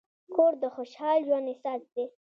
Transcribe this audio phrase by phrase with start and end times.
[0.35, 2.05] کور د خوشحال ژوند اساس دی.